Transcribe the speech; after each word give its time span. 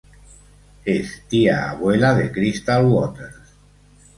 Es 0.83 1.27
tía-abuela 1.27 2.15
de 2.15 2.31
Crystal 2.31 2.83
Waters. 2.87 3.35